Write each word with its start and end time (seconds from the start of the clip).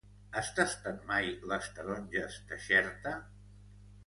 Has 0.39 0.47
tastat 0.59 1.03
mai 1.11 1.29
les 1.51 1.67
taronges 1.75 2.39
de 2.53 2.59
Xerta? 2.65 3.15